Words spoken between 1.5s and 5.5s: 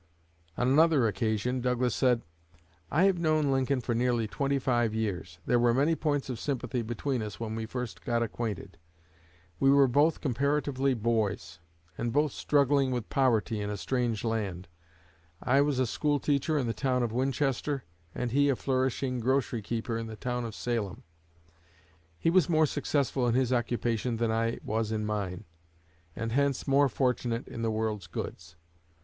Douglas said: "I have known Lincoln for nearly twenty five years.